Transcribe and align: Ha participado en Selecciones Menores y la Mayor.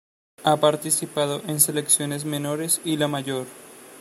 Ha 0.43 0.57
participado 0.57 1.43
en 1.47 1.59
Selecciones 1.59 2.25
Menores 2.25 2.81
y 2.83 2.97
la 2.97 3.07
Mayor. 3.07 3.45